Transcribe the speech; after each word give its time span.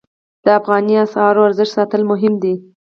د 0.45 0.47
افغانۍ 0.59 0.95
اسعارو 1.05 1.45
ارزښت 1.49 1.73
ساتل 1.77 2.01
مهم 2.11 2.33
دي 2.43 2.53